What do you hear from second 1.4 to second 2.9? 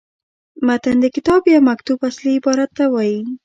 یا مکتوت اصلي عبارت ته